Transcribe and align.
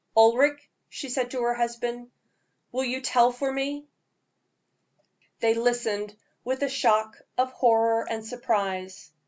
"Ulric," 0.17 0.67
she 0.89 1.09
said 1.09 1.29
to 1.29 1.43
her 1.43 1.53
husband, 1.53 2.09
"will 2.71 2.83
you 2.83 3.01
tell 3.01 3.31
for 3.31 3.53
me?" 3.53 3.85
They 5.41 5.53
listened 5.53 6.17
with 6.43 6.63
a 6.63 6.69
shock 6.69 7.21
of 7.37 7.51
horror 7.51 8.07
and 8.09 8.25
surprise. 8.25 9.11